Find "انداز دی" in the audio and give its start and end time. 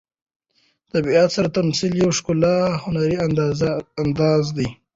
4.03-4.67